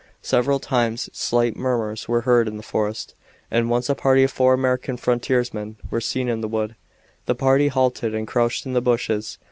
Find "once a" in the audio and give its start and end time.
3.69-3.93